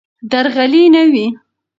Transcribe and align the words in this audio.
درغلي 0.31 0.83
نه 0.93 1.01
وي. 1.13 1.25